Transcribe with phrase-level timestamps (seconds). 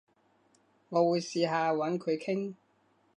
[0.89, 2.55] 我會試下搵佢傾